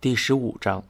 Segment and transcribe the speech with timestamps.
[0.00, 0.82] 第十五章，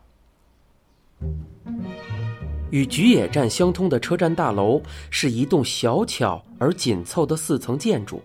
[2.71, 8.23] 与菊野站相通的车站大楼是一栋小巧而紧凑的四层建筑。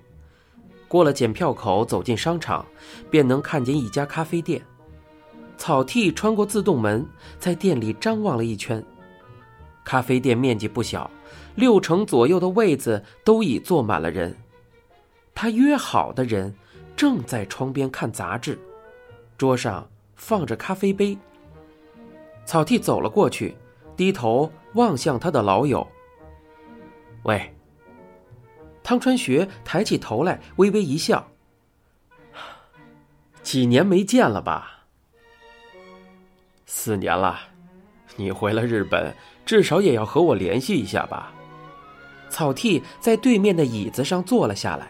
[0.88, 2.64] 过了检票口，走进商场，
[3.10, 4.62] 便能看见一家咖啡店。
[5.58, 7.04] 草剃穿过自动门，
[7.40, 8.84] 在店里张望了一圈。
[9.84, 11.10] 咖啡店面积不小，
[11.56, 14.38] 六成左右的位子都已坐满了人。
[15.34, 16.54] 他约好的人
[16.96, 18.60] 正在窗边看杂志，
[19.36, 19.84] 桌上。
[20.16, 21.18] 放着咖啡杯。
[22.46, 23.56] 草剃走了过去，
[23.96, 25.88] 低头望向他的老友。
[27.24, 27.52] 喂。
[28.84, 31.28] 汤川学抬起头来，微微一笑。
[33.42, 34.86] 几年没见了吧？
[36.68, 37.40] 四年了，
[38.16, 39.12] 你回了日本，
[39.44, 41.34] 至少也要和我联系一下吧。
[42.30, 44.88] 草剃在对面的椅子上坐了下来。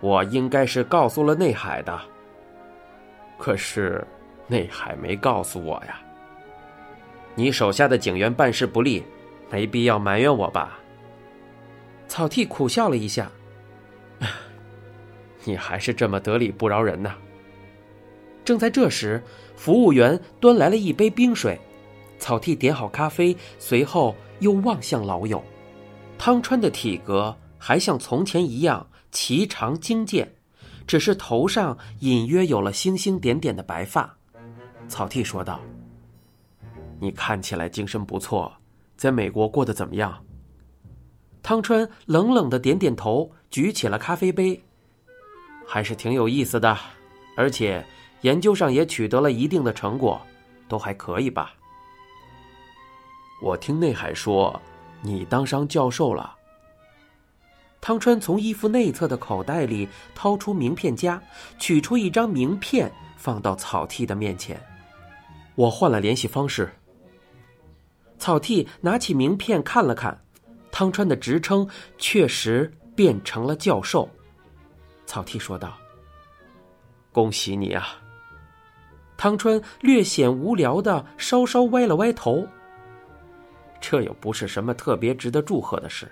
[0.00, 2.00] 我应该是告诉了内海的。
[3.38, 4.06] 可是，
[4.46, 6.00] 内海没告诉我呀。
[7.34, 9.04] 你手下的警员办事不力，
[9.50, 10.78] 没必要埋怨我吧？
[12.06, 13.30] 草剃苦笑了一下。
[15.44, 17.14] 你还是这么得理不饶人呐。
[18.44, 19.22] 正在这时，
[19.56, 21.58] 服务员端来了一杯冰水，
[22.18, 25.42] 草剃点好咖啡，随后又望向老友。
[26.16, 30.30] 汤川的体格还像从前一样颀长精健。
[30.86, 34.16] 只是头上隐约有了星星点点的白发，
[34.88, 35.60] 草剃说道
[37.00, 38.52] ：“你看起来精神不错，
[38.96, 40.24] 在美国过得怎么样？”
[41.42, 44.62] 汤川冷冷的点点头，举起了咖啡杯
[45.66, 46.76] ：“还是挺有意思的，
[47.36, 47.84] 而且
[48.22, 50.20] 研究上也取得了一定的成果，
[50.68, 51.54] 都还可以吧。”
[53.42, 54.58] 我听内海说，
[55.02, 56.34] 你当上教授了。
[57.84, 61.22] 汤川从衣服内侧的口袋里掏出名片夹，
[61.58, 64.58] 取出一张名片，放到草剃的面前。
[65.54, 66.72] 我换了联系方式。
[68.18, 70.18] 草剃拿起名片看了看，
[70.72, 71.68] 汤川的职称
[71.98, 74.08] 确实变成了教授。
[75.04, 75.76] 草剃说道
[77.12, 78.00] ：“恭喜你啊！”
[79.14, 82.46] 汤川略显无聊的稍稍歪了歪头。
[83.78, 86.10] 这又不是什么特别值得祝贺的事。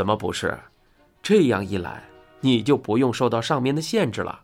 [0.00, 0.58] 怎么不是？
[1.22, 2.02] 这样一来，
[2.40, 4.40] 你就不用受到上面的限制了。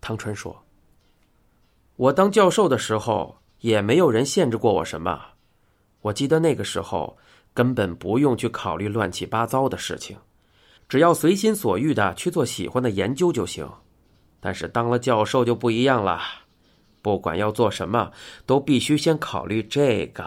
[0.00, 0.64] 汤川说
[1.96, 5.20] ：“我当教授的时候，也没有人限制过我什么。
[6.00, 7.18] 我记得那个时候，
[7.52, 10.16] 根本不用去考虑乱七八糟的事情，
[10.88, 13.70] 只要随心所欲的去做喜欢的研究就行。
[14.40, 16.22] 但是当了教授就不一样了，
[17.02, 18.10] 不管要做什么，
[18.46, 20.26] 都必须先考虑这个。”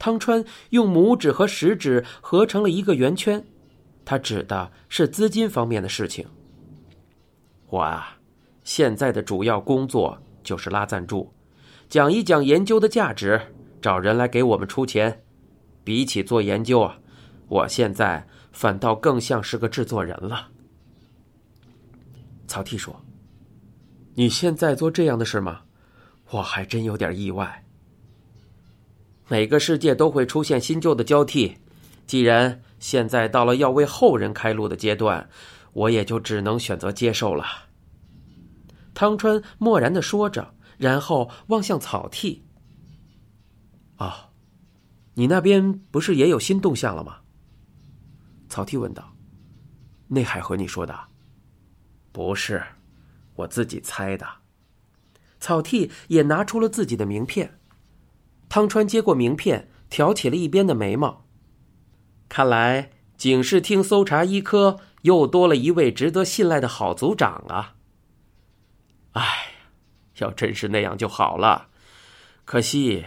[0.00, 3.44] 汤川用拇指和食指合成了一个圆圈，
[4.02, 6.26] 他指的是资金方面的事情。
[7.68, 8.16] 我啊，
[8.64, 11.30] 现在的主要工作就是拉赞助，
[11.90, 13.38] 讲一讲研究的价值，
[13.82, 15.22] 找人来给我们出钱。
[15.84, 16.98] 比起做研究啊，
[17.48, 20.48] 我现在反倒更像是个制作人了。
[22.46, 23.04] 曹丕说
[24.16, 25.60] ：“你现在做这样的事吗？
[26.30, 27.64] 我还真有点意外。”
[29.30, 31.56] 每个世界都会出现新旧的交替，
[32.04, 35.30] 既然现在到了要为后人开路的阶段，
[35.72, 37.46] 我也就只能选择接受了。
[38.92, 42.44] 汤川默然的说着，然后望向草剃。
[43.98, 44.12] 哦，
[45.14, 47.18] 你那边不是也有新动向了吗？
[48.48, 49.14] 草剃问道。
[50.08, 50.98] 内海和你说的？
[52.10, 52.60] 不是，
[53.36, 54.26] 我自己猜的。
[55.38, 57.59] 草剃也拿出了自己的名片。
[58.50, 61.24] 汤川接过名片，挑起了一边的眉毛。
[62.28, 67.76] 看来警视厅搜查一科又多了一位值得信赖的好组长啊！
[69.12, 69.22] 哎，
[70.18, 71.68] 要真是那样就好了。
[72.44, 73.04] 可惜，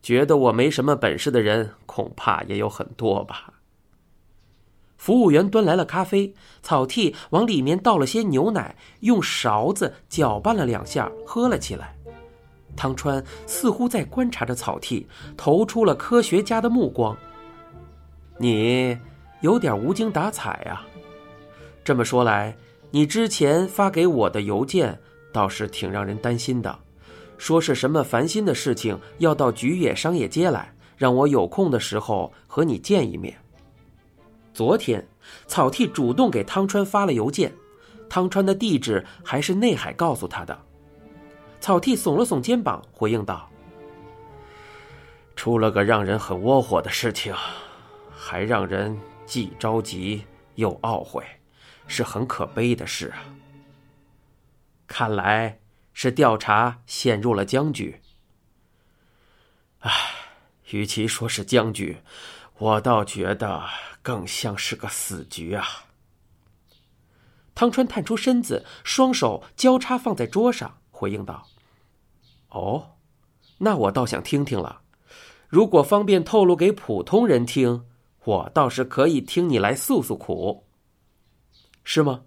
[0.00, 3.52] 觉得我没什么本事的人，恐怕也有很多吧。
[4.96, 11.97] 服务员端来了咖啡，草剃往里面倒了些牛奶，用勺子搅拌了两下，喝了起来。
[12.76, 15.06] 汤川似乎在观察着草剃，
[15.36, 17.16] 投出了科学家的目光。
[18.38, 18.96] 你
[19.40, 20.82] 有点无精打采呀。
[21.82, 22.56] 这么说来，
[22.90, 24.98] 你之前发给我的邮件
[25.32, 26.78] 倒是挺让人担心的，
[27.36, 33.36] 说是什么烦心的事情要到菊野商业街来，让我有空的时候和你见一面。
[34.52, 35.06] 昨天，
[35.46, 37.52] 草剃主动给汤川发了邮件，
[38.08, 40.58] 汤川的地址还是内海告诉他的。
[41.60, 43.50] 草剃耸了耸肩膀，回应道
[45.36, 47.34] ：“出了个让人很窝火的事情，
[48.10, 50.24] 还让人既着急
[50.54, 51.24] 又懊悔，
[51.86, 53.24] 是很可悲的事啊。
[54.86, 55.60] 看来
[55.92, 58.00] 是调查陷入了僵局。
[59.80, 59.92] 唉，
[60.70, 61.98] 与其说是僵局，
[62.56, 63.64] 我倒觉得
[64.00, 65.66] 更像是个死局啊。
[67.54, 71.46] 汤川探出身子，双手交叉放在桌上，回应道
[72.50, 72.96] ：“哦，
[73.58, 74.80] 那我倒想听听了。
[75.46, 77.86] 如果方便透露给普通人听，
[78.24, 80.66] 我倒是可以听你来诉诉苦。
[81.84, 82.22] 是吗？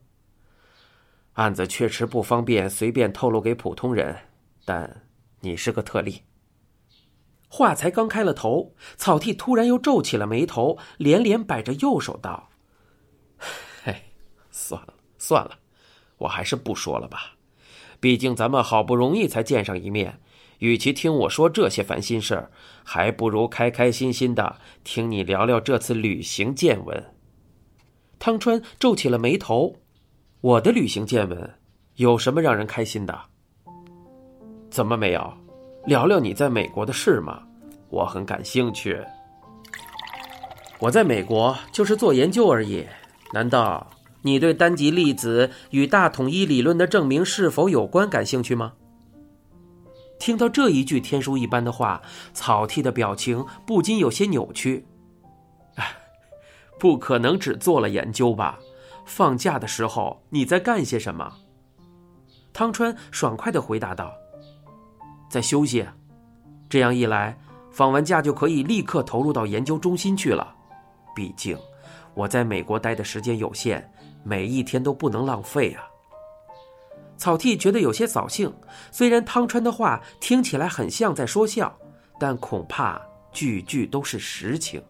[1.34, 4.18] 案子确实不方便随便透露给普通人，
[4.64, 5.04] 但
[5.42, 6.22] 你是个特例。”
[7.54, 12.50] 话才刚开了头，草剃突然又皱起了眉头，连连摆着右手道
[13.84, 13.94] ：“嘿，
[14.50, 15.60] 算了算了，
[16.18, 17.36] 我还是不说了吧。
[18.02, 20.20] 毕竟咱们好不容易才见上一面，
[20.58, 22.52] 与其听我说这些烦心事儿，
[22.84, 27.14] 还不如开开心心的听你聊聊这次旅行见闻。”
[28.20, 29.76] 汤川皱起了眉头
[30.42, 31.54] ：“我的旅行见闻
[31.96, 33.18] 有什么让人开心的？
[34.70, 35.34] 怎么没有？”
[35.86, 37.42] 聊聊你在美国的事嘛，
[37.90, 39.00] 我很感兴趣。
[40.80, 42.84] 我在美国就是做研究而已，
[43.34, 43.88] 难道
[44.24, 48.74] 你对单极粒子与大统一理论的证明是否有关感兴趣吗？
[50.20, 52.02] 听到这一句天书一般的话，
[52.34, 54.86] 草剃的表情不禁有些扭曲。
[56.80, 58.60] 不可能只做了研究吧？
[59.06, 61.32] 放假的时候你在干些什么？
[62.54, 64.14] 汤川爽快的回答道。
[65.30, 65.86] 在休息，
[66.70, 67.38] 这样一来，
[67.72, 70.56] 放完假就可以立刻投入到研究中心去了。
[71.16, 71.58] 毕竟，
[72.14, 73.92] 我在美国待的时间有限，
[74.24, 75.88] 每一天都不能浪费啊。
[77.18, 78.52] 草剃觉得有些扫兴，
[78.92, 81.78] 虽然汤川的话听起来很像在说笑，
[82.20, 83.00] 但恐怕
[83.32, 84.82] 句句都是实情。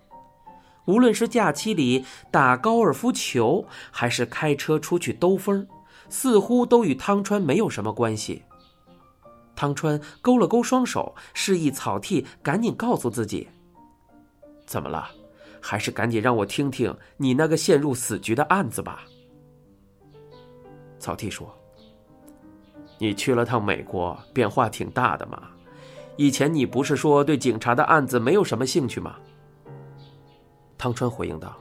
[0.86, 5.68] 无论是假期里打高尔夫球，还是开车出去兜风，
[6.10, 8.44] 似乎都与汤川没有什么关系。
[9.56, 13.48] 汤川勾了勾双手，示意草剃赶紧告诉自己
[14.66, 15.10] ：“怎么了？
[15.60, 19.04] 还是赶紧让我听听你那个陷入死局的案子吧。”
[21.02, 21.52] 草剃说
[22.98, 25.42] ：“你去了趟美国，变化挺大的嘛。
[26.16, 29.16] 以前你不是说对警察的案子没有什么兴趣吗？”
[30.78, 31.58] 汤川回应道：“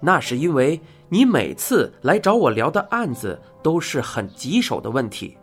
[0.00, 5.36] 那是因为你每次来找我聊的案子都是很棘手的问题。”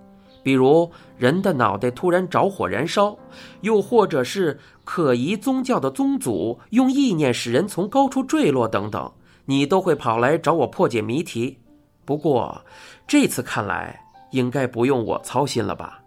[0.44, 0.88] 比如
[1.18, 3.18] 人的脑袋突然着火燃烧，
[3.62, 9.12] 又或者是可疑宗教的宗祖用意念使人从高处坠落等等，
[9.46, 11.58] 你都会跑来找我破解谜题。
[12.06, 12.64] 不过
[13.08, 14.00] 这次看来
[14.32, 16.02] 应该不用我操心了吧？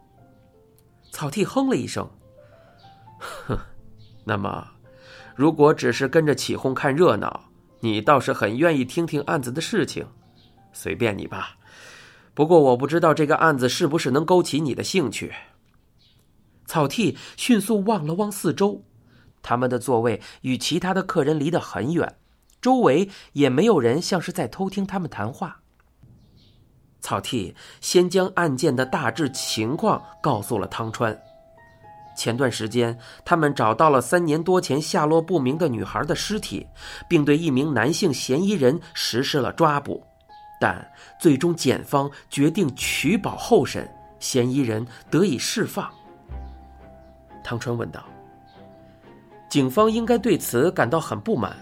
[1.10, 2.08] 草剃哼了一声，
[3.18, 3.58] 哼，
[4.24, 4.68] 那么
[5.34, 7.44] 如果只是跟着起哄看热闹，
[7.80, 10.06] 你倒是很愿意听听案子的事情，
[10.72, 11.56] 随便你吧。
[12.34, 15.32] 不过我不知道这个案子是不是能勾起你的兴趣。
[16.66, 18.84] 草剃迅速望了望四周，
[19.42, 22.16] 他们的座位与其他的客人离得很远，
[22.60, 25.62] 周围也没有人像是在偷听他们谈话。
[27.00, 31.16] 草剃先将案件的大致情况告诉了汤川。
[32.16, 36.66] 前段时间，他们找到了三年多前下落不明的女孩的尸体，
[37.08, 40.02] 并对一名男性嫌疑人实施了抓捕。
[40.60, 40.84] 但
[41.20, 45.88] 最终，检方决定取保候审，嫌疑人得以释放。
[47.44, 48.04] 汤川问道
[49.48, 51.56] ：“警方应该对此感到很不满，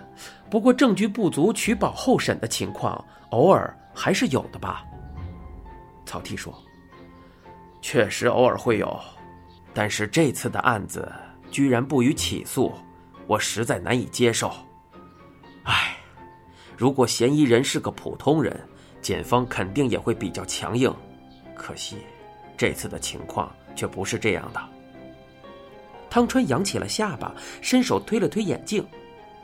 [0.49, 4.83] 不过证据不足取保候审的情况，偶尔还是有的吧？”
[6.07, 6.57] 草剃说
[7.83, 8.99] ：“确实偶尔会有，
[9.75, 11.13] 但是这次的案子
[11.51, 12.73] 居然不予起诉，
[13.27, 14.51] 我实在难以接受。
[15.65, 15.99] 唉，
[16.77, 18.59] 如果嫌疑人是个普通人。”
[19.03, 20.93] 检方肯定也会比较强硬，
[21.55, 21.99] 可惜
[22.57, 24.61] 这次的情况却不是这样的。
[26.11, 27.33] 汤川扬起了下巴，
[27.63, 28.85] 伸手推了推眼镜。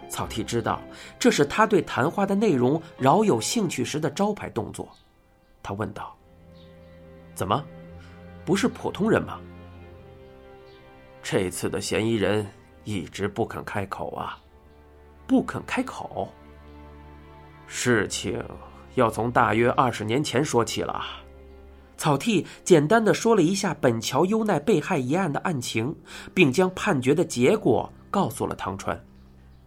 [0.09, 0.83] 草剃知道
[1.17, 4.91] 这是他对谈话的内容饶有兴趣时的招牌动作。
[5.63, 6.13] 他问道
[7.35, 7.65] ：“怎么，
[8.45, 9.41] 不是普通人吗？”
[11.23, 12.47] 这次的嫌疑人
[12.85, 14.39] 一直不肯开口啊，
[15.27, 16.33] 不肯开口。
[17.67, 18.43] 事情。
[18.95, 21.03] 要从大约二十年前说起了。
[21.97, 25.97] 草剃简单的说了一下本桥优奈被害一案的案情，
[26.35, 29.03] 并将判决的结果告诉了汤川。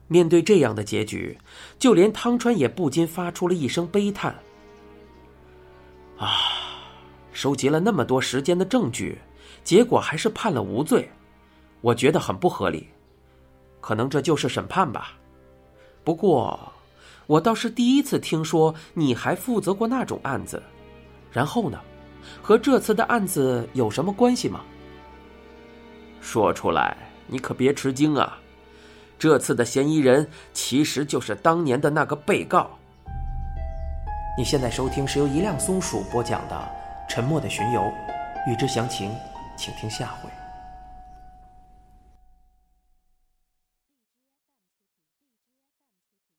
[0.07, 1.36] 面对这样的结局，
[1.79, 4.36] 就连汤川也不禁发出了一声悲叹
[6.19, 6.29] ：“啊，
[7.36, 9.20] 收集了那么多时间的证据
[9.62, 11.10] 结果还是判了无罪
[11.82, 12.88] 我觉得很不合理。
[13.82, 15.12] 可能这就是审判吧。
[16.01, 16.58] 不过
[17.27, 20.63] 我倒是第一次听说你还负责过那种案子。
[21.30, 21.77] 然后呢？
[22.42, 24.62] 和这次的案子有什么关系吗？
[26.22, 26.96] 说出来
[27.27, 28.39] 你可别吃惊啊！
[29.20, 32.72] 这次的嫌疑人其实就是当年的那个被告。
[34.38, 37.93] 你现在收听是由一辆松鼠播讲的沉默的巡游
[38.47, 39.15] 欲知详情
[39.55, 40.45] 请听下回。